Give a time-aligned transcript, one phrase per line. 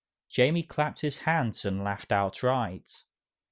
[0.29, 3.03] Jamie clapped his hands and laughed outright.